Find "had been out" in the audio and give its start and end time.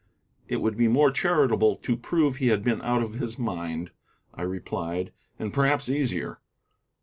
2.47-3.03